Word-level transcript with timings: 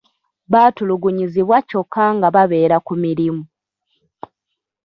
Batulugunyizibwa 0.51 1.57
kyokka 1.67 2.03
nga 2.15 2.27
babeera 2.35 2.77
ku 2.85 2.93
mirimu. 3.03 3.43